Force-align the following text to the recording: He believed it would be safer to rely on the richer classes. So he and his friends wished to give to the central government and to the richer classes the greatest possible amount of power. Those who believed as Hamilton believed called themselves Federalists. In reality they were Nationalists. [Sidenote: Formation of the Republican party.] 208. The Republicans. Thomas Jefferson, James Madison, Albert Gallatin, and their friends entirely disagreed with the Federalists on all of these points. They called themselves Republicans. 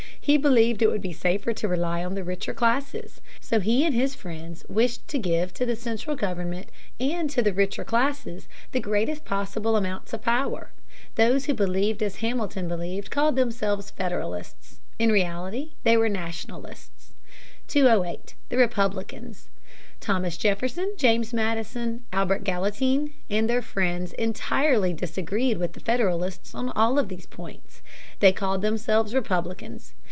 He 0.23 0.37
believed 0.37 0.81
it 0.83 0.87
would 0.87 1.01
be 1.01 1.13
safer 1.13 1.51
to 1.53 1.67
rely 1.67 2.05
on 2.05 2.13
the 2.13 2.23
richer 2.23 2.53
classes. 2.53 3.19
So 3.41 3.59
he 3.59 3.83
and 3.83 3.93
his 3.93 4.13
friends 4.15 4.63
wished 4.69 5.07
to 5.09 5.17
give 5.17 5.51
to 5.55 5.65
the 5.65 5.75
central 5.75 6.15
government 6.15 6.69
and 6.99 7.27
to 7.31 7.41
the 7.41 7.51
richer 7.51 7.83
classes 7.83 8.47
the 8.71 8.79
greatest 8.79 9.25
possible 9.25 9.75
amount 9.75 10.13
of 10.13 10.21
power. 10.21 10.71
Those 11.15 11.45
who 11.45 11.53
believed 11.55 12.01
as 12.03 12.17
Hamilton 12.17 12.67
believed 12.69 13.09
called 13.11 13.35
themselves 13.35 13.89
Federalists. 13.91 14.79
In 14.99 15.11
reality 15.11 15.71
they 15.83 15.97
were 15.97 16.07
Nationalists. 16.07 17.13
[Sidenote: 17.67 17.91
Formation 17.97 18.09
of 18.43 18.49
the 18.49 18.57
Republican 18.57 19.23
party.] 19.33 19.35
208. 19.35 19.37
The 19.41 19.41
Republicans. 19.41 19.49
Thomas 19.99 20.37
Jefferson, 20.37 20.93
James 20.97 21.33
Madison, 21.33 22.03
Albert 22.13 22.43
Gallatin, 22.43 23.11
and 23.29 23.49
their 23.49 23.63
friends 23.63 24.13
entirely 24.13 24.93
disagreed 24.93 25.57
with 25.57 25.73
the 25.73 25.79
Federalists 25.81 26.53
on 26.55 26.69
all 26.69 26.99
of 26.99 27.09
these 27.09 27.25
points. 27.25 27.81
They 28.19 28.31
called 28.31 28.61
themselves 28.61 29.13
Republicans. 29.15 29.95